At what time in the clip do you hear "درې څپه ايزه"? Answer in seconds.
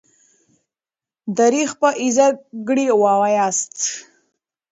1.37-2.27